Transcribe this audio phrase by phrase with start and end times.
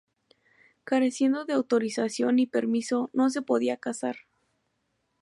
[0.83, 4.15] Careciendo de autorización y permiso, no se podía casar.